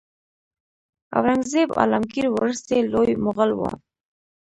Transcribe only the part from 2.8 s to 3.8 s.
لوی مغول و.